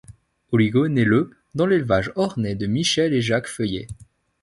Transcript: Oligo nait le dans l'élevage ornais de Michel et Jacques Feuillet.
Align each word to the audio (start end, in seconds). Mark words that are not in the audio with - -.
Oligo 0.51 0.87
nait 0.87 1.05
le 1.05 1.29
dans 1.53 1.67
l'élevage 1.67 2.11
ornais 2.15 2.55
de 2.55 2.65
Michel 2.65 3.13
et 3.13 3.21
Jacques 3.21 3.45
Feuillet. 3.47 3.85